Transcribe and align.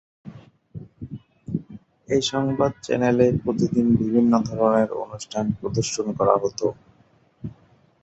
এই 2.09 2.21
সংবাদ 2.31 2.71
চ্যানেলে 2.85 3.27
প্রতিদিন 3.43 3.87
বিভিন্ন 3.99 4.33
ধরনের 4.49 4.89
অনুষ্ঠান 5.03 5.45
প্রদর্শন 5.59 6.05
করা 6.19 6.35
হত। 6.37 6.59